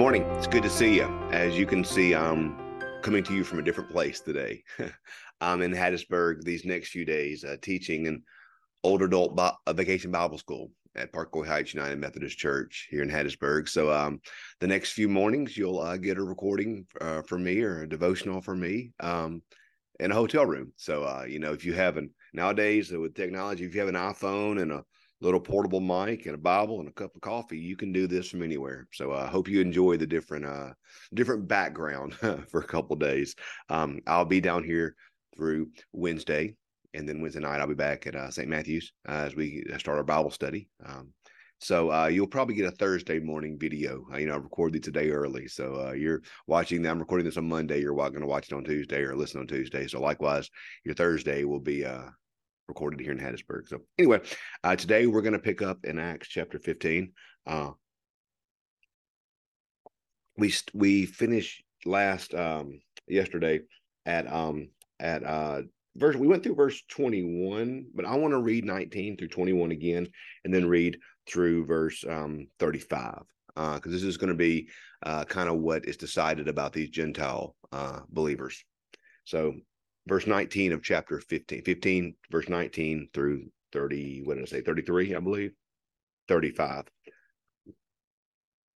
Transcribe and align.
Morning. 0.00 0.22
It's 0.38 0.46
good 0.46 0.62
to 0.62 0.70
see 0.70 0.96
you. 0.96 1.04
As 1.30 1.58
you 1.58 1.66
can 1.66 1.84
see, 1.84 2.14
I'm 2.14 2.56
coming 3.02 3.22
to 3.22 3.34
you 3.34 3.44
from 3.44 3.58
a 3.58 3.62
different 3.62 3.90
place 3.90 4.18
today. 4.18 4.62
I'm 5.42 5.60
in 5.60 5.72
Hattiesburg 5.72 6.42
these 6.42 6.64
next 6.64 6.88
few 6.88 7.04
days, 7.04 7.44
uh, 7.44 7.56
teaching 7.60 8.06
an 8.06 8.22
older 8.82 9.04
adult 9.04 9.38
vacation 9.68 10.10
Bible 10.10 10.38
school 10.38 10.70
at 10.96 11.12
Parkway 11.12 11.46
Heights 11.46 11.74
United 11.74 11.98
Methodist 11.98 12.38
Church 12.38 12.88
here 12.90 13.02
in 13.02 13.10
Hattiesburg. 13.10 13.68
So, 13.68 13.92
um, 13.92 14.22
the 14.58 14.66
next 14.66 14.92
few 14.92 15.06
mornings, 15.06 15.54
you'll 15.54 15.80
uh, 15.80 15.98
get 15.98 16.16
a 16.16 16.22
recording 16.22 16.86
uh, 16.98 17.20
from 17.20 17.44
me 17.44 17.60
or 17.60 17.82
a 17.82 17.88
devotional 17.88 18.40
from 18.40 18.60
me 18.60 18.92
um, 19.00 19.42
in 19.98 20.12
a 20.12 20.14
hotel 20.14 20.46
room. 20.46 20.72
So, 20.76 21.04
uh, 21.04 21.26
you 21.28 21.40
know, 21.40 21.52
if 21.52 21.62
you 21.62 21.74
haven't 21.74 22.10
nowadays 22.32 22.90
with 22.90 23.14
technology, 23.14 23.66
if 23.66 23.74
you 23.74 23.80
have 23.80 23.90
an 23.90 23.96
iPhone 23.96 24.62
and 24.62 24.72
a 24.72 24.82
little 25.20 25.40
portable 25.40 25.80
mic 25.80 26.26
and 26.26 26.34
a 26.34 26.38
Bible 26.38 26.80
and 26.80 26.88
a 26.88 26.92
cup 26.92 27.14
of 27.14 27.20
coffee, 27.20 27.58
you 27.58 27.76
can 27.76 27.92
do 27.92 28.06
this 28.06 28.30
from 28.30 28.42
anywhere. 28.42 28.88
So 28.92 29.12
I 29.12 29.22
uh, 29.22 29.28
hope 29.28 29.48
you 29.48 29.60
enjoy 29.60 29.96
the 29.96 30.06
different 30.06 30.44
uh 30.44 30.70
different 31.14 31.48
background 31.48 32.14
for 32.48 32.60
a 32.60 32.66
couple 32.66 32.96
days. 32.96 33.34
Um, 33.68 34.00
I'll 34.06 34.24
be 34.24 34.40
down 34.40 34.64
here 34.64 34.96
through 35.36 35.68
Wednesday, 35.92 36.54
and 36.94 37.08
then 37.08 37.20
Wednesday 37.20 37.40
night 37.40 37.60
I'll 37.60 37.66
be 37.66 37.74
back 37.74 38.06
at 38.06 38.16
uh, 38.16 38.30
St. 38.30 38.48
Matthew's 38.48 38.92
uh, 39.08 39.12
as 39.12 39.34
we 39.34 39.64
start 39.78 39.98
our 39.98 40.04
Bible 40.04 40.30
study. 40.30 40.68
Um, 40.84 41.12
so 41.60 41.92
uh, 41.92 42.06
you'll 42.06 42.26
probably 42.26 42.54
get 42.54 42.72
a 42.72 42.76
Thursday 42.76 43.20
morning 43.20 43.58
video. 43.58 44.06
Uh, 44.10 44.16
you 44.16 44.26
know, 44.26 44.34
I 44.34 44.38
recorded 44.38 44.76
it 44.76 44.82
today 44.82 45.10
early, 45.10 45.46
so 45.46 45.88
uh, 45.88 45.92
you're 45.92 46.22
watching. 46.46 46.86
I'm 46.86 46.98
recording 46.98 47.26
this 47.26 47.36
on 47.36 47.48
Monday. 47.48 47.80
You're 47.80 47.94
going 47.94 48.20
to 48.20 48.26
watch 48.26 48.46
it 48.50 48.54
on 48.54 48.64
Tuesday 48.64 49.02
or 49.02 49.14
listen 49.14 49.40
on 49.40 49.46
Tuesday. 49.46 49.86
So 49.86 50.00
likewise, 50.00 50.48
your 50.84 50.94
Thursday 50.94 51.44
will 51.44 51.60
be 51.60 51.84
uh, 51.84 52.08
recorded 52.70 53.00
here 53.00 53.12
in 53.12 53.18
Hattiesburg. 53.18 53.68
So 53.68 53.80
anyway, 53.98 54.20
uh, 54.64 54.76
today 54.76 55.06
we're 55.06 55.22
going 55.22 55.34
to 55.34 55.38
pick 55.38 55.60
up 55.60 55.84
in 55.84 55.98
Acts 55.98 56.28
chapter 56.28 56.58
15. 56.58 57.12
Uh, 57.46 57.70
we 60.38 60.54
we 60.72 61.04
finished 61.04 61.62
last 61.84 62.32
um, 62.34 62.80
yesterday 63.06 63.60
at 64.06 64.30
um 64.32 64.68
at 64.98 65.22
uh 65.24 65.62
verse 65.96 66.16
we 66.16 66.26
went 66.26 66.42
through 66.42 66.54
verse 66.54 66.82
21 66.88 67.86
but 67.94 68.04
i 68.04 68.14
want 68.16 68.32
to 68.32 68.40
read 68.40 68.64
19 68.64 69.16
through 69.16 69.28
21 69.28 69.70
again 69.72 70.08
and 70.44 70.54
then 70.54 70.66
read 70.66 70.98
through 71.28 71.66
verse 71.66 72.04
um 72.08 72.46
35 72.58 73.22
uh 73.56 73.74
because 73.74 73.92
this 73.92 74.02
is 74.02 74.16
going 74.16 74.28
to 74.30 74.36
be 74.36 74.68
uh 75.04 75.24
kind 75.24 75.48
of 75.48 75.58
what 75.58 75.84
is 75.86 75.96
decided 75.96 76.48
about 76.48 76.72
these 76.72 76.90
gentile 76.90 77.54
uh 77.72 78.00
believers 78.08 78.64
so 79.24 79.54
verse 80.06 80.26
19 80.26 80.72
of 80.72 80.82
chapter 80.82 81.20
15, 81.20 81.62
15, 81.62 82.14
verse 82.30 82.48
19 82.48 83.08
through 83.12 83.46
30, 83.72 84.22
what 84.24 84.34
did 84.34 84.42
I 84.42 84.46
say, 84.46 84.60
33, 84.62 85.14
I 85.14 85.20
believe, 85.20 85.52
35. 86.28 86.84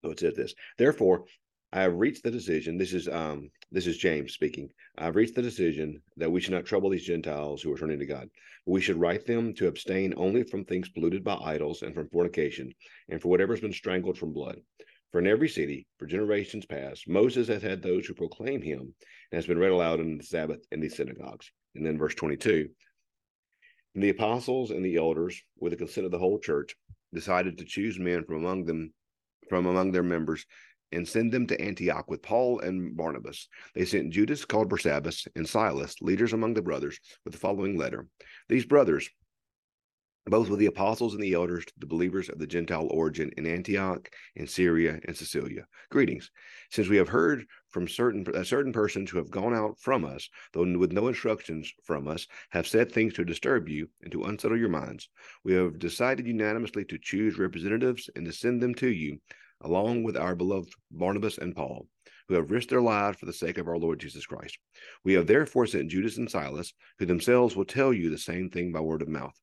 So 0.05 0.11
it 0.11 0.21
says 0.21 0.35
this. 0.35 0.55
Therefore, 0.77 1.25
I 1.73 1.81
have 1.83 1.95
reached 1.95 2.23
the 2.23 2.31
decision. 2.31 2.79
This 2.79 2.93
is 2.93 3.09
um 3.09 3.51
this 3.73 3.89
is 3.89 3.97
James 3.97 4.33
speaking. 4.33 4.69
I've 4.97 5.17
reached 5.17 5.35
the 5.35 5.43
decision 5.43 6.01
that 6.17 6.31
we 6.31 6.41
should 6.41 6.55
not 6.55 6.65
trouble 6.65 6.91
these 6.91 7.05
Gentiles 7.05 7.63
who 7.63 7.73
are 7.73 7.79
turning 7.79 7.99
to 7.99 8.07
God. 8.07 8.29
We 8.65 8.81
should 8.81 9.01
write 9.01 9.27
them 9.27 9.55
to 9.55 9.67
abstain 9.67 10.15
only 10.17 10.45
from 10.45 10.65
things 10.65 10.89
polluted 10.89 11.25
by 11.25 11.35
idols 11.35 11.83
and 11.83 11.93
from 11.93 12.09
fornication, 12.11 12.73
and 13.09 13.21
for 13.21 13.29
whatever 13.29 13.53
has 13.55 13.61
been 13.61 13.73
strangled 13.73 14.17
from 14.17 14.33
blood. 14.33 14.61
For 15.15 15.21
in 15.21 15.29
every 15.29 15.49
city, 15.49 15.87
for 15.97 16.07
generations 16.07 16.67
past, 16.67 17.07
Moses 17.07 17.47
has 17.47 17.63
had 17.63 17.81
those 17.81 18.05
who 18.05 18.15
proclaim 18.15 18.61
him 18.61 18.81
and 18.81 19.37
has 19.39 19.47
been 19.47 19.61
read 19.61 19.71
aloud 19.71 20.01
in 20.01 20.19
the 20.19 20.25
Sabbath 20.25 20.67
in 20.73 20.81
these 20.81 20.97
synagogues. 20.97 21.53
And 21.77 21.87
then 21.87 21.97
verse 21.97 22.17
22 22.17 22.69
and 23.95 24.03
the 24.03 24.09
apostles 24.09 24.73
and 24.73 24.85
the 24.85 24.97
elders, 24.97 25.41
with 25.57 25.71
the 25.71 25.77
consent 25.77 26.05
of 26.05 26.11
the 26.11 26.19
whole 26.19 26.41
church, 26.41 26.75
decided 27.13 27.59
to 27.59 27.65
choose 27.65 27.97
men 27.97 28.25
from 28.25 28.39
among 28.39 28.65
them, 28.65 28.93
from 29.49 29.67
among 29.67 29.93
their 29.93 30.03
members, 30.03 30.47
and 30.91 31.07
send 31.07 31.31
them 31.31 31.47
to 31.47 31.61
Antioch 31.61 32.11
with 32.11 32.21
Paul 32.21 32.59
and 32.59 32.97
Barnabas. 32.97 33.47
They 33.77 33.85
sent 33.85 34.13
Judas, 34.13 34.45
called 34.45 34.69
Barsabbas, 34.69 35.29
and 35.37 35.49
Silas, 35.49 35.95
leaders 36.01 36.33
among 36.33 36.55
the 36.55 36.63
brothers, 36.63 36.99
with 37.25 37.35
the 37.35 37.39
following 37.39 37.79
letter 37.79 38.09
These 38.49 38.65
brothers, 38.65 39.09
both 40.27 40.49
with 40.49 40.59
the 40.59 40.67
apostles 40.67 41.13
and 41.13 41.23
the 41.23 41.35
elders, 41.35 41.67
to 41.67 41.73
the 41.79 41.87
believers 41.87 42.29
of 42.29 42.39
the 42.39 42.47
Gentile 42.47 42.89
origin 42.91 43.31
in 43.37 43.47
Antioch, 43.47 44.11
in 44.37 44.47
Syria, 44.47 44.99
and 45.05 45.17
Cilicia. 45.17 45.67
Greetings. 45.91 46.31
Since 46.71 46.89
we 46.89 46.97
have 46.97 47.09
heard 47.09 47.45
from 47.69 47.87
certain 47.87 48.27
uh, 48.35 48.43
certain 48.43 48.73
persons 48.73 49.11
who 49.11 49.19
have 49.19 49.31
gone 49.31 49.55
out 49.55 49.79
from 49.79 50.05
us, 50.05 50.31
though 50.53 50.79
with 50.79 50.93
no 50.93 51.09
instructions 51.09 51.73
from 51.85 52.09
us, 52.09 52.27
have 52.51 52.67
said 52.67 52.91
things 52.91 53.13
to 53.15 53.25
disturb 53.25 53.69
you 53.69 53.89
and 54.03 54.11
to 54.13 54.25
unsettle 54.25 54.59
your 54.59 54.71
minds, 54.71 55.11
we 55.45 55.53
have 55.53 55.79
decided 55.79 56.27
unanimously 56.27 56.85
to 56.87 56.99
choose 56.99 57.39
representatives 57.39 58.09
and 58.17 58.25
to 58.25 58.33
send 58.33 58.63
them 58.63 58.75
to 58.77 58.89
you, 58.89 59.21
along 59.61 60.03
with 60.05 60.17
our 60.17 60.35
beloved 60.35 60.73
Barnabas 60.91 61.37
and 61.37 61.55
Paul 61.55 61.87
who 62.29 62.35
have 62.35 62.51
risked 62.51 62.71
their 62.71 62.81
lives 62.81 63.19
for 63.19 63.27
the 63.27 63.33
sake 63.33 63.59
of 63.59 63.69
our 63.69 63.77
Lord 63.77 64.01
Jesus 64.01 64.25
Christ. 64.27 64.59
We 65.05 65.13
have 65.15 65.27
therefore 65.27 65.67
sent 65.67 65.91
Judas 65.91 66.17
and 66.17 66.31
Silas, 66.31 66.73
who 66.99 67.07
themselves 67.07 67.55
will 67.55 67.67
tell 67.67 67.93
you 67.93 68.09
the 68.09 68.19
same 68.19 68.49
thing 68.49 68.73
by 68.73 68.81
word 68.81 69.03
of 69.03 69.09
mouth. 69.09 69.39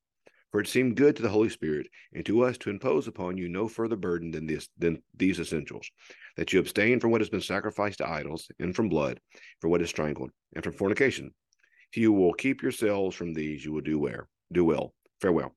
For 0.51 0.59
it 0.59 0.67
seemed 0.67 0.97
good 0.97 1.15
to 1.15 1.21
the 1.21 1.29
Holy 1.29 1.49
Spirit 1.49 1.87
and 2.13 2.25
to 2.25 2.43
us 2.43 2.57
to 2.59 2.69
impose 2.69 3.07
upon 3.07 3.37
you 3.37 3.47
no 3.47 3.69
further 3.69 3.95
burden 3.95 4.31
than 4.31 4.47
this 4.47 4.67
than 4.77 5.01
these 5.15 5.39
essentials, 5.39 5.89
that 6.35 6.51
you 6.51 6.59
abstain 6.59 6.99
from 6.99 7.11
what 7.11 7.21
has 7.21 7.29
been 7.29 7.41
sacrificed 7.41 7.99
to 7.99 8.09
idols, 8.09 8.49
and 8.59 8.75
from 8.75 8.89
blood, 8.89 9.21
for 9.61 9.69
what 9.69 9.81
is 9.81 9.89
strangled, 9.89 10.31
and 10.53 10.63
from 10.63 10.73
fornication. 10.73 11.33
If 11.91 11.97
you 11.97 12.11
will 12.11 12.33
keep 12.33 12.61
yourselves 12.61 13.15
from 13.15 13.33
these, 13.33 13.63
you 13.63 13.71
will 13.71 13.81
do 13.81 13.97
well. 13.97 14.27
Do 14.51 14.65
well. 14.65 14.93
Farewell. 15.21 15.55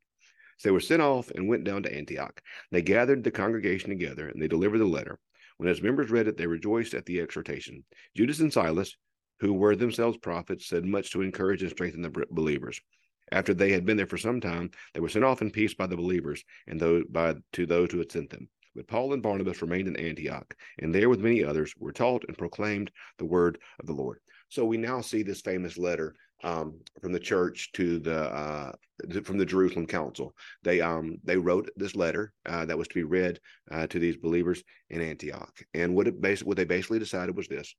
So 0.58 0.68
they 0.68 0.72
were 0.72 0.80
sent 0.80 1.02
off 1.02 1.30
and 1.30 1.48
went 1.48 1.64
down 1.64 1.82
to 1.82 1.94
Antioch. 1.94 2.40
They 2.70 2.82
gathered 2.82 3.24
the 3.24 3.30
congregation 3.32 3.90
together, 3.90 4.28
and 4.28 4.40
they 4.40 4.48
delivered 4.48 4.78
the 4.78 4.84
letter. 4.84 5.18
When 5.56 5.68
his 5.68 5.82
members 5.82 6.10
read 6.10 6.28
it, 6.28 6.36
they 6.36 6.46
rejoiced 6.46 6.94
at 6.94 7.06
the 7.06 7.20
exhortation. 7.20 7.84
Judas 8.16 8.40
and 8.40 8.52
Silas, 8.52 8.96
who 9.40 9.52
were 9.52 9.74
themselves 9.74 10.18
prophets, 10.18 10.68
said 10.68 10.84
much 10.84 11.10
to 11.12 11.22
encourage 11.22 11.62
and 11.62 11.70
strengthen 11.70 12.02
the 12.02 12.26
believers. 12.30 12.80
After 13.32 13.54
they 13.54 13.72
had 13.72 13.84
been 13.84 13.96
there 13.96 14.06
for 14.06 14.18
some 14.18 14.40
time, 14.40 14.70
they 14.92 15.00
were 15.00 15.08
sent 15.08 15.24
off 15.24 15.42
in 15.42 15.50
peace 15.50 15.74
by 15.74 15.86
the 15.86 15.96
believers 15.96 16.44
and 16.66 16.80
by 17.10 17.34
to 17.52 17.66
those 17.66 17.90
who 17.90 17.98
had 17.98 18.12
sent 18.12 18.30
them. 18.30 18.48
But 18.74 18.88
Paul 18.88 19.12
and 19.12 19.22
Barnabas 19.22 19.62
remained 19.62 19.88
in 19.88 19.96
Antioch, 19.96 20.54
and 20.80 20.94
there 20.94 21.08
with 21.08 21.20
many 21.20 21.44
others 21.44 21.74
were 21.78 21.92
taught 21.92 22.24
and 22.26 22.36
proclaimed 22.36 22.90
the 23.18 23.24
word 23.24 23.58
of 23.78 23.86
the 23.86 23.92
Lord. 23.92 24.18
So 24.48 24.64
we 24.64 24.76
now 24.76 25.00
see 25.00 25.22
this 25.22 25.40
famous 25.40 25.78
letter 25.78 26.14
um, 26.42 26.80
from 27.00 27.12
the 27.12 27.20
church 27.20 27.70
to 27.72 27.98
the 27.98 28.32
uh, 28.32 28.72
from 29.22 29.38
the 29.38 29.46
Jerusalem 29.46 29.86
Council. 29.86 30.34
They 30.62 30.80
um, 30.80 31.18
they 31.24 31.36
wrote 31.36 31.70
this 31.76 31.96
letter 31.96 32.32
uh, 32.46 32.66
that 32.66 32.78
was 32.78 32.88
to 32.88 32.94
be 32.94 33.02
read 33.04 33.40
uh, 33.70 33.86
to 33.88 33.98
these 33.98 34.16
believers 34.16 34.62
in 34.90 35.00
Antioch, 35.00 35.52
and 35.72 35.94
what 35.94 36.08
it 36.08 36.20
basically 36.20 36.48
what 36.48 36.56
they 36.56 36.64
basically 36.64 36.98
decided 36.98 37.36
was 37.36 37.48
this: 37.48 37.74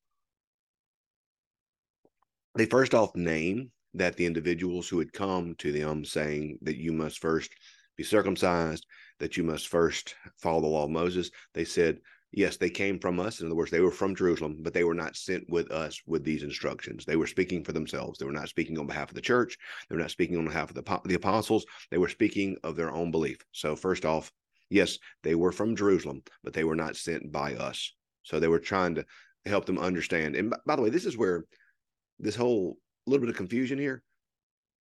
they 2.56 2.66
first 2.66 2.96
off 2.96 3.16
named 3.16 3.70
that 3.96 4.16
the 4.16 4.26
individuals 4.26 4.88
who 4.88 5.00
had 5.00 5.14
come 5.14 5.56
to 5.56 5.72
them 5.72 6.06
saying 6.06 6.60
that 6.62 6.78
you 6.78 6.92
must 6.92 7.20
first 7.20 7.52
be 7.98 8.04
circumcised, 8.04 8.86
that 9.20 9.38
you 9.38 9.44
must 9.44 9.68
first 9.68 10.16
follow 10.38 10.62
the 10.62 10.68
law 10.68 10.84
of 10.84 10.90
Moses, 10.90 11.32
they 11.54 11.66
said, 11.66 12.00
yes, 12.32 12.58
they 12.58 12.70
came 12.70 13.00
from 13.00 13.20
us. 13.20 13.40
In 13.40 13.48
other 13.48 13.56
words, 13.56 13.72
they 13.72 13.80
were 13.80 13.92
from 13.92 14.14
Jerusalem, 14.14 14.58
but 14.60 14.74
they 14.74 14.84
were 14.84 14.94
not 14.94 15.16
sent 15.16 15.50
with 15.50 15.72
us 15.72 16.02
with 16.06 16.26
these 16.26 16.44
instructions. 16.44 17.06
They 17.06 17.16
were 17.16 17.28
speaking 17.28 17.64
for 17.64 17.72
themselves. 17.72 18.20
They 18.20 18.26
were 18.26 18.34
not 18.34 18.50
speaking 18.50 18.78
on 18.78 18.88
behalf 18.88 19.10
of 19.10 19.16
the 19.16 19.22
church. 19.22 19.58
They 19.90 19.96
were 19.96 20.02
not 20.02 20.12
speaking 20.12 20.38
on 20.38 20.46
behalf 20.46 20.70
of 20.70 20.76
the, 20.76 21.02
the 21.06 21.16
apostles. 21.16 21.66
They 21.90 21.98
were 21.98 22.10
speaking 22.10 22.58
of 22.64 22.76
their 22.76 22.92
own 22.92 23.12
belief. 23.12 23.38
So, 23.54 23.76
first 23.76 24.06
off, 24.06 24.32
yes, 24.70 25.00
they 25.24 25.36
were 25.36 25.54
from 25.54 25.78
Jerusalem, 25.78 26.24
but 26.44 26.54
they 26.54 26.66
were 26.66 26.76
not 26.76 26.98
sent 26.98 27.32
by 27.32 27.56
us. 27.56 27.94
So, 28.24 28.40
they 28.40 28.50
were 28.50 28.60
trying 28.60 28.96
to 28.96 29.06
help 29.46 29.66
them 29.66 29.80
understand. 29.80 30.36
And 30.36 30.54
by 30.66 30.76
the 30.76 30.82
way, 30.82 30.90
this 30.90 31.06
is 31.06 31.18
where 31.18 31.46
this 32.20 32.36
whole 32.36 32.78
little 33.08 33.26
bit 33.26 33.30
of 33.30 33.38
confusion 33.38 33.78
here 33.78 34.04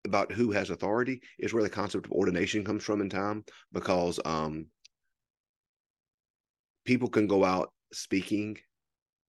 about 0.05 0.31
who 0.31 0.51
has 0.51 0.69
authority 0.69 1.21
is 1.39 1.53
where 1.53 1.63
the 1.63 1.69
concept 1.69 2.05
of 2.05 2.11
ordination 2.11 2.63
comes 2.65 2.83
from 2.83 3.01
in 3.01 3.09
time 3.09 3.43
because 3.71 4.19
um, 4.25 4.65
people 6.85 7.07
can 7.07 7.27
go 7.27 7.43
out 7.45 7.71
speaking 7.93 8.57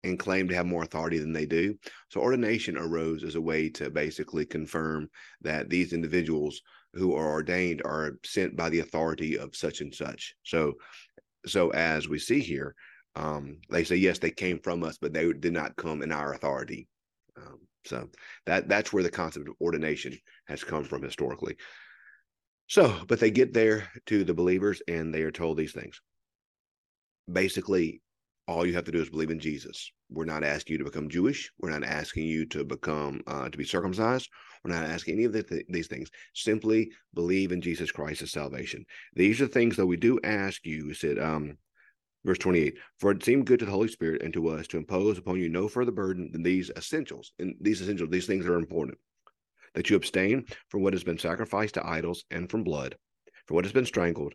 and 0.03 0.19
claim 0.19 0.49
to 0.49 0.55
have 0.55 0.67
more 0.67 0.83
authority 0.83 1.19
than 1.19 1.33
they 1.33 1.47
do. 1.47 1.75
So 2.11 2.21
ordination 2.21 2.77
arose 2.77 3.25
as 3.25 3.37
a 3.37 3.41
way 3.41 3.71
to 3.71 3.91
basically 3.91 4.45
confirm 4.45 5.09
that 5.41 5.71
these 5.71 5.93
individuals 5.93 6.61
who 6.93 7.15
are 7.15 7.31
ordained 7.31 7.83
are 7.85 8.19
sent 8.25 8.57
by 8.57 8.69
the 8.69 8.81
authority 8.81 9.39
of 9.39 9.57
such 9.57 9.81
and 9.81 9.95
such. 9.95 10.35
So 10.43 10.75
so 11.47 11.71
as 11.71 12.09
we 12.09 12.19
see 12.19 12.41
here, 12.41 12.75
um, 13.17 13.59
they 13.71 13.85
say 13.85 13.97
yes, 13.97 14.19
they 14.19 14.31
came 14.31 14.59
from 14.61 14.83
us, 14.83 14.99
but 15.01 15.13
they 15.13 15.31
did 15.33 15.53
not 15.53 15.77
come 15.77 16.03
in 16.03 16.11
our 16.11 16.33
authority. 16.33 16.89
So 17.87 18.09
that 18.47 18.69
that's 18.69 18.93
where 18.93 19.03
the 19.03 19.11
concept 19.11 19.49
of 19.49 19.55
ordination 19.61 20.19
has 20.47 20.65
come 20.65 20.85
from 20.85 21.03
historically. 21.03 21.57
So, 22.67 22.95
but 23.09 23.21
they 23.21 23.31
get 23.31 23.53
there 23.53 23.89
to 24.07 24.25
the 24.25 24.35
believers 24.35 24.81
and 24.89 25.15
they 25.15 25.23
are 25.23 25.31
told 25.31 25.59
these 25.59 25.73
things. 25.73 26.01
Basically, 27.31 28.01
all 28.47 28.67
you 28.67 28.75
have 28.75 28.85
to 28.85 28.93
do 28.93 29.01
is 29.01 29.11
believe 29.11 29.31
in 29.31 29.39
Jesus. 29.39 29.91
We're 30.11 30.25
not 30.25 30.45
asking 30.45 30.75
you 30.75 30.79
to 30.79 30.85
become 30.85 31.09
Jewish. 31.09 31.51
We're 31.59 31.71
not 31.71 31.85
asking 31.85 32.25
you 32.25 32.47
to 32.47 32.65
become 32.65 33.23
uh, 33.27 33.49
to 33.49 33.59
be 33.59 33.65
circumcised. 33.65 34.29
We're 34.65 34.75
not 34.75 34.85
asking 34.85 35.15
any 35.15 35.25
of 35.25 35.33
the 35.33 35.43
th- 35.43 35.67
these 35.69 35.89
things. 35.89 36.11
Simply 36.35 36.91
believe 37.15 37.53
in 37.53 37.61
Jesus 37.61 37.91
Christ 37.91 38.23
as 38.23 38.33
salvation. 38.33 38.85
These 39.15 39.41
are 39.41 39.47
things 39.47 39.77
that 39.77 39.87
we 39.87 39.97
do 39.97 40.19
ask 40.25 40.65
you. 40.65 40.91
Is 40.91 41.01
Said, 41.01 41.19
um, 41.19 41.57
Verse 42.25 42.39
28 42.39 42.79
For 42.99 43.11
it 43.11 43.25
seemed 43.25 43.47
good 43.47 43.59
to 43.59 43.65
the 43.65 43.71
Holy 43.71 43.89
Spirit 43.89 44.23
and 44.23 44.33
to 44.33 44.49
us 44.49 44.67
to 44.69 44.79
impose 44.79 45.19
upon 45.19 45.39
you 45.39 45.49
no 45.49 45.69
further 45.69 45.93
burden 45.93 46.31
than 46.33 46.43
these 46.43 46.71
essentials. 46.77 47.33
And 47.39 47.55
these 47.61 47.83
essentials, 47.83 48.11
these 48.11 48.27
things 48.27 48.47
are 48.47 48.57
important 48.57 48.99
that 49.75 49.91
you 49.91 49.97
abstain 49.97 50.45
from 50.69 50.83
what 50.83 50.93
has 50.93 51.05
been 51.05 51.19
sacrificed 51.19 51.75
to 51.75 51.87
idols 51.87 52.25
and 52.31 52.51
from 52.51 52.65
blood, 52.65 52.97
from 53.47 53.57
what 53.57 53.65
has 53.65 53.73
been 53.73 53.87
strangled, 53.87 54.35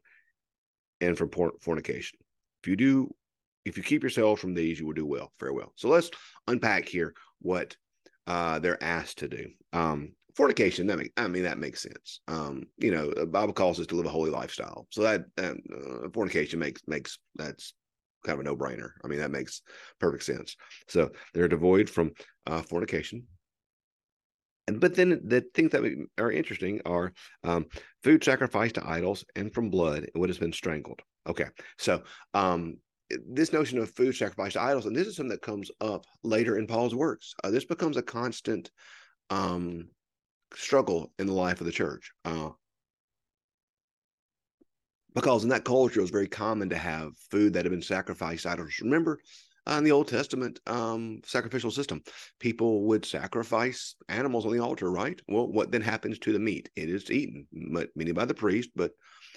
and 1.02 1.18
from 1.18 1.32
fornication. 1.62 2.20
If 2.62 2.68
you 2.70 2.76
do, 2.76 3.16
if 3.66 3.78
you 3.78 3.84
keep 3.84 4.04
yourself 4.04 4.40
from 4.40 4.54
these, 4.54 4.80
you 4.80 4.86
will 4.86 4.94
do 4.94 5.06
well, 5.06 5.32
farewell. 5.40 5.72
So 5.76 5.90
let's 5.90 6.12
unpack 6.48 6.88
here 6.88 7.14
what 7.42 7.76
uh, 8.28 8.60
they're 8.60 8.84
asked 8.84 9.20
to 9.20 9.30
do. 9.30 9.48
Um, 9.72 10.12
fornication, 10.36 10.88
that 10.88 10.98
make, 10.98 11.14
I 11.18 11.28
mean, 11.28 11.44
that 11.44 11.58
makes 11.58 11.82
sense. 11.82 12.20
Um, 12.28 12.64
you 12.78 12.92
know, 12.92 13.12
the 13.12 13.26
Bible 13.26 13.54
calls 13.54 13.80
us 13.80 13.88
to 13.88 13.96
live 13.96 14.06
a 14.06 14.10
holy 14.10 14.30
lifestyle. 14.30 14.88
So 14.92 15.02
that 15.04 15.26
uh, 15.38 15.54
fornication 16.14 16.60
makes, 16.60 16.82
makes, 16.86 17.18
that's 17.36 17.74
kind 18.26 18.40
of 18.40 18.46
a 18.46 18.50
no 18.50 18.56
brainer. 18.56 18.90
I 19.04 19.08
mean, 19.08 19.20
that 19.20 19.32
makes 19.32 19.62
perfect 20.00 20.24
sense. 20.24 20.56
So 20.88 21.10
they're 21.34 21.48
devoid 21.48 21.90
from 21.90 22.12
uh, 22.46 22.62
fornication, 22.62 23.28
And 24.70 24.80
but 24.80 24.94
then 24.94 25.20
the 25.26 25.42
things 25.56 25.72
that 25.72 25.84
are 26.20 26.32
interesting 26.32 26.80
are 26.86 27.12
um, 27.44 27.66
food 28.04 28.24
sacrificed 28.24 28.76
to 28.76 28.88
idols 28.88 29.26
and 29.36 29.52
from 29.52 29.72
blood 29.72 30.08
what 30.14 30.30
has 30.30 30.38
been 30.38 30.54
strangled. 30.54 31.02
Okay, 31.26 31.48
so 31.80 32.04
um, 32.36 32.78
this 33.28 33.52
notion 33.52 33.80
of 33.80 33.90
food 33.90 34.16
sacrificed 34.16 34.54
to 34.54 34.62
idols, 34.62 34.86
and 34.86 34.96
this 34.96 35.08
is 35.08 35.16
something 35.16 35.32
that 35.32 35.42
comes 35.42 35.72
up 35.82 36.06
later 36.24 36.58
in 36.60 36.68
Paul's 36.68 36.94
works. 36.94 37.34
Uh, 37.44 37.50
this 37.50 37.66
becomes 37.66 37.98
a 37.98 38.04
constant 38.04 38.70
um, 39.32 39.88
struggle 40.54 41.12
in 41.18 41.26
the 41.26 41.34
life 41.34 41.62
of 41.62 41.66
the 41.66 41.72
church. 41.72 42.12
Uh, 42.24 42.50
because 45.16 45.44
in 45.44 45.50
that 45.50 45.66
culture, 45.66 46.00
it 46.00 46.04
was 46.04 46.12
very 46.12 46.28
common 46.28 46.70
to 46.70 46.78
have 46.78 47.12
food 47.32 47.54
that 47.54 47.66
had 47.66 47.72
been 47.72 47.82
sacrificed 47.82 48.46
idols. 48.46 48.80
Remember, 48.82 49.20
uh, 49.70 49.78
in 49.78 49.84
the 49.84 49.92
Old 49.92 50.08
Testament 50.08 50.60
um, 50.68 51.22
sacrificial 51.26 51.72
system. 51.72 52.02
People 52.40 52.84
would 52.84 53.06
sacrifice 53.06 53.96
animals 54.08 54.46
on 54.46 54.52
the 54.52 54.64
altar, 54.64 54.90
right? 54.90 55.22
Well, 55.28 55.48
what 55.48 55.72
then 55.72 55.82
happens 55.82 56.18
to 56.20 56.34
the 56.34 56.40
meat? 56.40 56.70
It 56.76 56.90
is 56.90 57.12
eaten, 57.12 57.46
meaning 57.96 58.14
by 58.14 58.26
the 58.26 58.34
priest, 58.34 58.72
but 58.76 58.92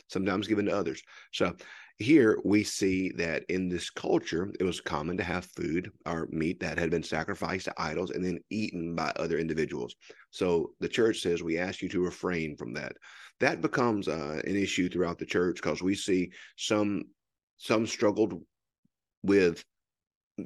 sometimes 0.08 0.46
given 0.46 0.66
to 0.66 0.76
others. 0.76 1.02
So 1.32 1.54
here 2.02 2.38
we 2.44 2.64
see 2.64 3.10
that 3.12 3.44
in 3.48 3.68
this 3.68 3.88
culture, 3.88 4.52
it 4.60 4.64
was 4.64 4.80
common 4.80 5.16
to 5.16 5.24
have 5.24 5.44
food 5.46 5.90
or 6.04 6.28
meat 6.30 6.60
that 6.60 6.78
had 6.78 6.90
been 6.90 7.02
sacrificed 7.02 7.66
to 7.66 7.74
idols 7.78 8.10
and 8.10 8.24
then 8.24 8.40
eaten 8.50 8.94
by 8.94 9.10
other 9.16 9.38
individuals. 9.38 9.94
So 10.30 10.72
the 10.80 10.88
church 10.88 11.20
says, 11.20 11.42
we 11.42 11.58
ask 11.58 11.82
you 11.82 11.88
to 11.90 12.04
refrain 12.04 12.56
from 12.56 12.74
that. 12.74 12.92
That 13.40 13.60
becomes 13.60 14.08
uh, 14.08 14.40
an 14.44 14.56
issue 14.56 14.88
throughout 14.88 15.18
the 15.18 15.26
church 15.26 15.56
because 15.56 15.82
we 15.82 15.94
see 15.94 16.30
some 16.56 17.04
some 17.56 17.86
struggled 17.86 18.42
with 19.22 19.64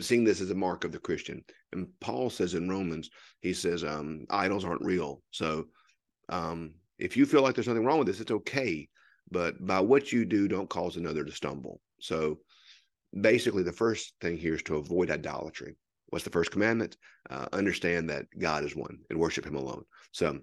seeing 0.01 0.25
this 0.25 0.41
as 0.41 0.51
a 0.51 0.55
mark 0.55 0.85
of 0.85 0.93
the 0.93 0.99
Christian. 0.99 1.43
And 1.73 1.89
Paul 2.01 2.31
says 2.31 2.55
in 2.55 2.69
Romans, 2.69 3.09
he 3.41 3.55
says, 3.55 3.85
um, 3.85 4.27
idols 4.31 4.65
aren't 4.65 4.85
real. 4.85 5.23
So 5.31 5.67
um, 6.29 6.75
if 6.99 7.17
you 7.17 7.25
feel 7.25 7.43
like 7.43 7.55
there's 7.55 7.69
nothing 7.69 7.85
wrong 7.85 7.99
with 7.99 8.07
this, 8.07 8.21
it's 8.21 8.31
okay. 8.31 8.89
But 9.31 9.65
by 9.65 9.81
what 9.81 10.13
you 10.13 10.25
do, 10.25 10.49
don't 10.49 10.69
cause 10.69 10.97
another 10.97 11.25
to 11.25 11.33
stumble. 11.33 11.81
So 12.01 12.39
basically, 13.19 13.63
the 13.63 13.73
first 13.73 14.15
thing 14.21 14.37
here 14.37 14.55
is 14.55 14.63
to 14.65 14.77
avoid 14.77 15.11
idolatry. 15.11 15.77
What's 16.09 16.25
the 16.25 16.31
first 16.31 16.53
commandment? 16.53 16.97
Uh, 17.29 17.47
understand 17.53 18.11
that 18.11 18.27
God 18.39 18.65
is 18.65 18.77
one 18.77 18.99
and 19.11 19.19
worship 19.19 19.45
Him 19.45 19.57
alone. 19.57 19.85
So, 20.13 20.39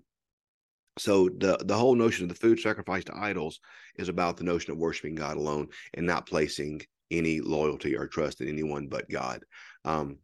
so 0.97 1.29
the 1.29 1.57
the 1.63 1.77
whole 1.77 1.95
notion 1.95 2.25
of 2.25 2.29
the 2.29 2.35
food 2.35 2.59
sacrificed 2.59 3.07
to 3.07 3.17
idols 3.17 3.59
is 3.95 4.09
about 4.09 4.37
the 4.37 4.43
notion 4.43 4.71
of 4.71 4.77
worshiping 4.77 5.15
God 5.15 5.37
alone 5.37 5.69
and 5.93 6.05
not 6.05 6.27
placing 6.27 6.81
any 7.11 7.39
loyalty 7.39 7.95
or 7.95 8.07
trust 8.07 8.41
in 8.41 8.49
anyone 8.49 8.87
but 8.87 9.09
God. 9.09 9.43
Um, 9.85 10.17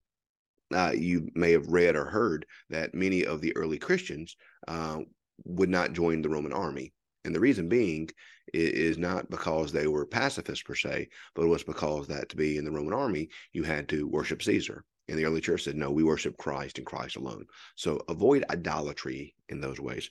uh, 0.74 0.92
you 0.96 1.30
may 1.34 1.52
have 1.52 1.68
read 1.68 1.96
or 1.96 2.06
heard 2.06 2.46
that 2.70 2.94
many 2.94 3.26
of 3.26 3.42
the 3.42 3.56
early 3.56 3.78
Christians 3.78 4.36
uh, 4.68 5.00
would 5.46 5.70
not 5.70 5.94
join 5.94 6.22
the 6.22 6.30
Roman 6.30 6.54
army. 6.54 6.94
And 7.26 7.36
the 7.36 7.40
reason 7.40 7.70
being 7.70 8.10
is, 8.54 8.98
not 8.98 9.30
because 9.30 9.72
they 9.72 9.88
were 9.88 10.06
pacifists 10.06 10.64
per 10.64 10.76
se, 10.76 11.10
but 11.36 11.44
it 11.44 11.48
was 11.48 11.64
because 11.64 12.08
that 12.08 12.30
to 12.30 12.36
be 12.36 12.58
in 12.58 12.66
the 12.66 12.72
Roman 12.72 12.94
army, 12.94 13.30
you 13.54 13.64
had 13.64 13.88
to 13.90 14.08
worship 14.08 14.42
Caesar. 14.42 14.84
And 15.08 15.18
the 15.18 15.26
early 15.26 15.42
church 15.42 15.64
said, 15.64 15.76
no, 15.76 15.92
we 15.92 16.04
worship 16.04 16.38
Christ 16.38 16.78
and 16.78 16.86
Christ 16.86 17.16
alone. 17.16 17.46
So 17.76 18.02
avoid 18.08 18.46
idolatry 18.50 19.36
in 19.50 19.60
those 19.60 19.80
ways. 19.80 20.10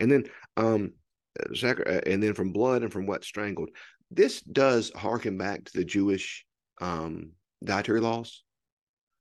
And 0.00 0.10
then, 0.10 0.24
um, 0.56 0.92
uh, 1.40 2.00
and 2.06 2.22
then 2.22 2.34
from 2.34 2.52
blood 2.52 2.82
and 2.82 2.92
from 2.92 3.06
what 3.06 3.24
strangled 3.24 3.70
this 4.14 4.42
does 4.42 4.92
harken 4.94 5.38
back 5.38 5.64
to 5.64 5.72
the 5.74 5.84
Jewish 5.84 6.44
um, 6.80 7.32
dietary 7.64 8.00
laws, 8.00 8.42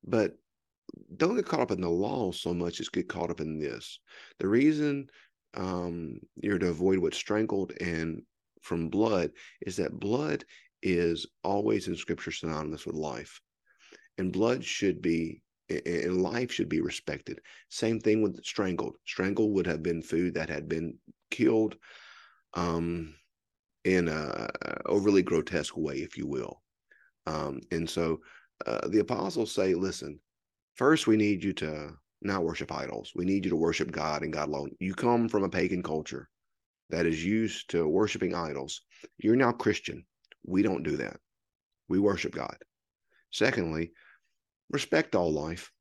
but 0.04 0.34
don't 1.16 1.36
get 1.36 1.46
caught 1.46 1.62
up 1.62 1.72
in 1.72 1.82
the 1.82 1.90
law 1.90 2.32
so 2.32 2.54
much 2.54 2.80
as 2.82 2.90
get 2.90 3.08
caught 3.08 3.32
up 3.32 3.40
in 3.40 3.60
this. 3.60 4.00
The 4.40 4.48
reason 4.48 5.08
um, 5.56 6.20
you're 6.36 6.60
to 6.60 6.70
avoid 6.70 7.00
what's 7.00 7.18
strangled 7.18 7.74
and 7.82 8.24
from 8.62 8.90
blood 8.90 9.32
is 9.62 9.76
that 9.78 10.00
blood 10.00 10.46
is 10.84 11.28
always 11.44 11.88
in 11.88 11.96
scripture 11.96 12.32
synonymous 12.32 12.86
with 12.86 12.96
life. 12.96 13.40
And 14.18 14.32
blood 14.32 14.64
should 14.64 15.02
be, 15.02 15.42
and 15.70 16.22
life 16.22 16.52
should 16.52 16.70
be 16.70 16.82
respected. 16.82 17.40
Same 17.70 18.00
thing 18.00 18.22
with 18.22 18.44
strangled. 18.44 18.96
Strangled 19.06 19.54
would 19.54 19.68
have 19.68 19.82
been 19.82 20.02
food 20.02 20.36
that 20.36 20.50
had 20.50 20.68
been 20.68 20.98
killed 21.30 21.76
um, 22.54 23.16
in 23.84 24.08
a 24.08 24.50
overly 24.86 25.24
grotesque 25.24 25.78
way, 25.78 25.96
if 25.96 26.18
you 26.18 26.28
will. 26.28 26.62
Um, 27.26 27.62
and 27.72 27.90
so 27.90 28.20
uh, 28.66 28.88
the 28.88 29.00
apostles 29.00 29.54
say, 29.54 29.74
listen, 29.74 30.20
first 30.76 31.08
we 31.08 31.18
need 31.18 31.44
you 31.44 31.54
to 31.54 31.94
not 32.22 32.44
worship 32.44 32.72
idols. 32.72 33.12
We 33.16 33.26
need 33.26 33.46
you 33.46 33.52
to 33.52 33.56
worship 33.56 33.92
God 33.92 34.24
and 34.24 34.34
God 34.34 34.50
alone. 34.50 34.72
You 34.80 34.94
come 34.94 35.28
from 35.28 35.44
a 35.44 35.50
pagan 35.50 35.84
culture 35.84 36.30
that 36.90 37.06
is 37.06 37.24
used 37.24 37.70
to 37.72 37.88
worshiping 37.88 38.36
idols. 38.36 38.82
You're 39.18 39.36
now 39.36 39.52
Christian. 39.52 40.06
We 40.46 40.62
don't 40.62 40.84
do 40.84 40.98
that. 40.98 41.18
We 41.88 42.00
worship 42.00 42.34
God. 42.34 42.56
Secondly, 43.32 43.92
respect 44.70 45.16
all 45.16 45.32
life. 45.32 45.72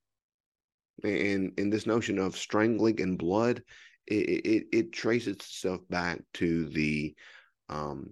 And 1.03 1.53
in 1.59 1.71
this 1.71 1.87
notion 1.87 2.19
of 2.19 2.37
strangling 2.37 3.01
and 3.01 3.19
blood, 3.19 3.63
it, 4.07 4.15
it, 4.15 4.67
it 4.73 4.93
traces 4.93 5.37
itself 5.37 5.81
back 5.89 6.21
to 6.35 6.67
the 6.67 7.15
um, 7.69 8.11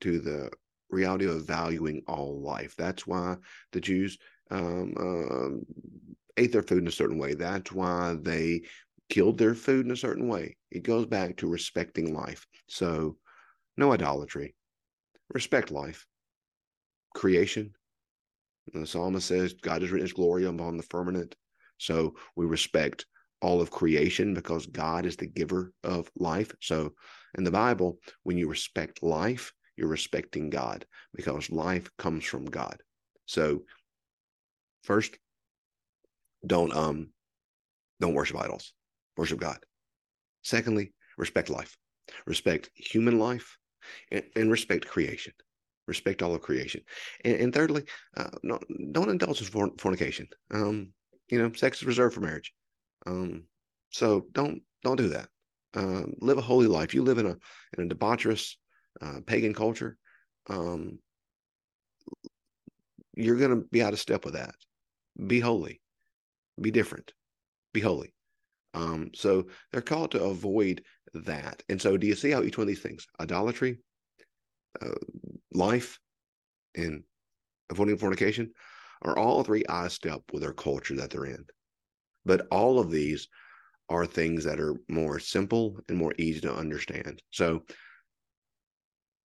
to 0.00 0.18
the 0.20 0.50
reality 0.90 1.26
of 1.26 1.46
valuing 1.46 2.02
all 2.06 2.40
life. 2.40 2.74
That's 2.76 3.06
why 3.06 3.36
the 3.72 3.80
Jews 3.80 4.18
um, 4.50 4.94
uh, 4.98 6.14
ate 6.36 6.52
their 6.52 6.62
food 6.62 6.82
in 6.82 6.88
a 6.88 6.92
certain 6.92 7.18
way. 7.18 7.34
That's 7.34 7.72
why 7.72 8.16
they 8.20 8.62
killed 9.08 9.38
their 9.38 9.54
food 9.54 9.86
in 9.86 9.92
a 9.92 9.96
certain 9.96 10.28
way. 10.28 10.56
It 10.70 10.82
goes 10.82 11.06
back 11.06 11.36
to 11.38 11.48
respecting 11.48 12.14
life. 12.14 12.46
So, 12.68 13.16
no 13.76 13.92
idolatry, 13.92 14.54
respect 15.32 15.70
life, 15.70 16.06
creation. 17.14 17.72
The 18.72 18.86
psalmist 18.86 19.28
says, 19.28 19.54
God 19.54 19.82
has 19.82 19.90
written 19.90 20.06
his 20.06 20.12
glory 20.12 20.44
upon 20.44 20.76
the 20.76 20.82
firmament. 20.82 21.36
So, 21.78 22.14
we 22.34 22.46
respect 22.46 23.06
all 23.42 23.60
of 23.60 23.70
creation 23.70 24.34
because 24.34 24.66
God 24.66 25.06
is 25.06 25.16
the 25.16 25.26
giver 25.26 25.72
of 25.84 26.10
life. 26.16 26.52
So, 26.60 26.94
in 27.36 27.44
the 27.44 27.50
Bible, 27.50 27.98
when 28.22 28.38
you 28.38 28.48
respect 28.48 29.02
life, 29.02 29.52
you're 29.76 29.88
respecting 29.88 30.50
God 30.50 30.86
because 31.14 31.50
life 31.50 31.88
comes 31.98 32.24
from 32.24 32.46
God. 32.46 32.82
So, 33.26 33.62
first, 34.82 35.18
don't 36.46 36.74
um 36.74 37.10
don't 38.00 38.14
worship 38.14 38.38
idols. 38.38 38.72
Worship 39.16 39.40
God. 39.40 39.58
Secondly, 40.42 40.92
respect 41.16 41.50
life. 41.50 41.76
Respect 42.26 42.70
human 42.74 43.18
life 43.18 43.56
and, 44.10 44.24
and 44.36 44.50
respect 44.50 44.86
creation. 44.86 45.32
Respect 45.86 46.22
all 46.22 46.34
of 46.34 46.42
creation. 46.42 46.82
And, 47.24 47.36
and 47.36 47.54
thirdly, 47.54 47.84
uh, 48.16 48.30
no, 48.42 48.58
don't 48.92 49.08
indulge 49.08 49.40
in 49.40 49.70
fornication. 49.78 50.28
Um, 50.52 50.92
you 51.28 51.40
know, 51.40 51.52
sex 51.52 51.78
is 51.78 51.84
reserved 51.84 52.14
for 52.14 52.20
marriage. 52.20 52.52
Um, 53.06 53.44
so 53.90 54.26
don't 54.32 54.62
don't 54.82 54.96
do 54.96 55.08
that. 55.08 55.28
Uh, 55.74 56.02
live 56.20 56.38
a 56.38 56.42
holy 56.42 56.66
life. 56.66 56.94
You 56.94 57.02
live 57.02 57.18
in 57.18 57.26
a 57.26 57.36
in 57.78 57.90
a 57.90 57.94
debaucherous 57.94 58.54
uh, 59.00 59.20
pagan 59.26 59.54
culture. 59.54 59.96
Um, 60.48 60.98
you're 63.14 63.36
going 63.36 63.50
to 63.50 63.66
be 63.70 63.82
out 63.82 63.92
of 63.92 63.98
step 63.98 64.24
with 64.24 64.34
that. 64.34 64.54
Be 65.26 65.40
holy. 65.40 65.80
Be 66.60 66.70
different. 66.70 67.12
Be 67.72 67.80
holy. 67.80 68.12
Um, 68.74 69.10
so 69.14 69.46
they're 69.72 69.80
called 69.80 70.12
to 70.12 70.22
avoid 70.22 70.82
that. 71.14 71.62
And 71.68 71.80
so, 71.80 71.96
do 71.96 72.06
you 72.06 72.14
see 72.14 72.30
how 72.30 72.42
each 72.42 72.58
one 72.58 72.64
of 72.64 72.68
these 72.68 72.82
things, 72.82 73.06
idolatry, 73.20 73.78
uh, 74.80 74.94
life, 75.52 75.98
and 76.74 77.02
avoiding 77.70 77.96
fornication, 77.96 78.52
are 79.02 79.16
all 79.16 79.42
three 79.42 79.64
eye 79.68 79.88
step 79.88 80.20
with 80.32 80.42
their 80.42 80.52
culture 80.52 80.96
that 80.96 81.10
they're 81.10 81.26
in. 81.26 81.44
But 82.24 82.46
all 82.50 82.78
of 82.78 82.90
these 82.90 83.28
are 83.88 84.06
things 84.06 84.44
that 84.44 84.60
are 84.60 84.74
more 84.88 85.18
simple 85.18 85.78
and 85.88 85.96
more 85.96 86.12
easy 86.18 86.40
to 86.40 86.54
understand. 86.54 87.22
So 87.30 87.62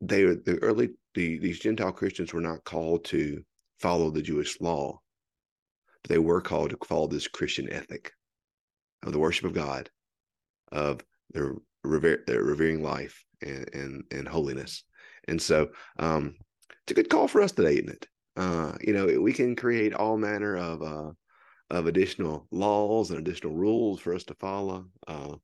they 0.01 0.23
the 0.23 0.59
early 0.61 0.89
the, 1.13 1.39
these 1.39 1.59
Gentile 1.59 1.91
Christians 1.91 2.33
were 2.33 2.41
not 2.41 2.63
called 2.63 3.05
to 3.05 3.41
follow 3.79 4.11
the 4.11 4.21
Jewish 4.21 4.59
law, 4.59 4.99
but 6.03 6.09
they 6.09 6.19
were 6.19 6.41
called 6.41 6.71
to 6.71 6.77
follow 6.85 7.07
this 7.07 7.27
Christian 7.27 7.71
ethic 7.71 8.11
of 9.03 9.13
the 9.13 9.19
worship 9.19 9.45
of 9.45 9.53
God, 9.53 9.89
of 10.71 11.01
their, 11.31 11.55
rever- 11.83 12.23
their 12.27 12.43
revering 12.43 12.83
life 12.83 13.23
and, 13.41 13.69
and, 13.73 14.03
and 14.11 14.27
holiness. 14.27 14.83
And 15.27 15.41
so 15.41 15.69
um, 15.97 16.35
it's 16.83 16.91
a 16.91 16.95
good 16.95 17.09
call 17.09 17.27
for 17.27 17.41
us 17.41 17.51
today, 17.51 17.73
isn't 17.73 17.89
it? 17.89 18.07
Uh, 18.35 18.73
you 18.81 18.93
know, 18.93 19.05
we 19.19 19.33
can 19.33 19.55
create 19.55 19.93
all 19.93 20.17
manner 20.17 20.55
of 20.55 20.81
uh, 20.81 21.11
of 21.69 21.85
additional 21.85 22.47
laws 22.51 23.11
and 23.11 23.19
additional 23.19 23.53
rules 23.53 23.99
for 23.99 24.13
us 24.13 24.23
to 24.25 24.33
follow. 24.35 24.85
Uh, 25.07 25.35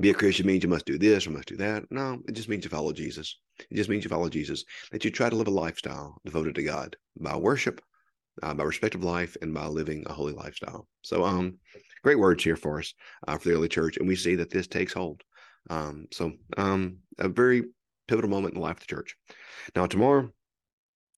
be 0.00 0.10
a 0.10 0.14
Christian 0.14 0.46
means 0.46 0.62
you 0.62 0.68
must 0.68 0.86
do 0.86 0.98
this 0.98 1.26
or 1.26 1.30
must 1.30 1.48
do 1.48 1.56
that. 1.56 1.84
No, 1.90 2.20
it 2.26 2.32
just 2.32 2.48
means 2.48 2.64
you 2.64 2.70
follow 2.70 2.92
Jesus. 2.92 3.38
It 3.70 3.76
just 3.76 3.90
means 3.90 4.02
you 4.02 4.10
follow 4.10 4.28
Jesus. 4.28 4.64
That 4.92 5.04
you 5.04 5.10
try 5.10 5.28
to 5.28 5.36
live 5.36 5.48
a 5.48 5.50
lifestyle 5.50 6.20
devoted 6.24 6.54
to 6.54 6.62
God 6.62 6.96
by 7.18 7.36
worship, 7.36 7.82
uh, 8.42 8.54
by 8.54 8.64
respect 8.64 8.94
of 8.94 9.04
life, 9.04 9.36
and 9.42 9.54
by 9.54 9.66
living 9.66 10.04
a 10.06 10.12
holy 10.12 10.32
lifestyle. 10.32 10.86
So, 11.02 11.24
um, 11.24 11.58
great 12.02 12.18
words 12.18 12.42
here 12.42 12.56
for 12.56 12.78
us 12.78 12.94
uh, 13.28 13.38
for 13.38 13.48
the 13.48 13.54
early 13.54 13.68
church, 13.68 13.96
and 13.96 14.08
we 14.08 14.16
see 14.16 14.36
that 14.36 14.50
this 14.50 14.66
takes 14.66 14.92
hold. 14.92 15.22
Um, 15.68 16.06
so, 16.12 16.32
um, 16.56 16.98
a 17.18 17.28
very 17.28 17.64
pivotal 18.08 18.30
moment 18.30 18.54
in 18.54 18.60
the 18.60 18.66
life 18.66 18.76
of 18.76 18.80
the 18.80 18.94
church. 18.94 19.16
Now, 19.74 19.86
tomorrow 19.86 20.30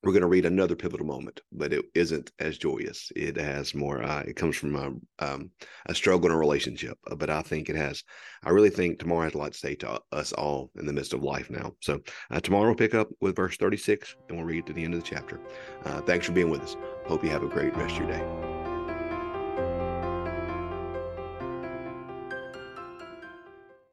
we're 0.02 0.12
going 0.12 0.23
to 0.23 0.28
read 0.28 0.47
another 0.47 0.75
pivotal 0.75 1.06
moment, 1.06 1.40
but 1.52 1.73
it 1.73 1.85
isn't 1.94 2.32
as 2.38 2.59
joyous. 2.59 3.12
It 3.14 3.37
has 3.37 3.75
more. 3.75 4.02
Uh, 4.02 4.23
it 4.26 4.37
comes 4.37 4.56
from 4.56 4.75
a, 4.76 5.25
um, 5.25 5.50
a 5.87 5.94
struggle 5.94 6.26
in 6.26 6.32
a 6.32 6.38
relationship, 6.38 6.99
uh, 7.11 7.14
but 7.14 7.30
I 7.30 7.42
think 7.42 7.68
it 7.68 7.76
has. 7.76 8.02
I 8.44 8.50
really 8.50 8.71
think 8.71 8.99
tomorrow 8.99 9.25
has 9.25 9.35
a 9.35 9.38
lot 9.38 9.52
to 9.52 9.59
say 9.59 9.75
to 9.76 10.00
us 10.11 10.32
all 10.32 10.71
in 10.76 10.87
the 10.87 10.92
midst 10.92 11.14
of 11.14 11.23
life 11.23 11.50
now. 11.50 11.73
So 11.80 12.00
uh, 12.30 12.40
tomorrow 12.40 12.66
we'll 12.66 12.75
pick 12.75 12.94
up 12.94 13.09
with 13.21 13.37
verse 13.37 13.56
thirty-six, 13.56 14.16
and 14.28 14.37
we'll 14.37 14.47
read 14.47 14.66
to 14.66 14.73
the 14.73 14.85
end 14.85 14.94
of 14.94 15.02
the 15.02 15.09
chapter. 15.09 15.40
Uh, 15.85 16.00
thanks 16.00 16.26
for 16.26 16.32
being 16.32 16.50
with 16.50 16.62
us. 16.62 16.76
Hope 17.06 17.23
you 17.23 17.30
have 17.30 17.44
a 17.44 17.49
great 17.49 17.76
rest 17.76 17.94
of 17.94 18.09
your 18.09 18.09
day. 18.09 18.51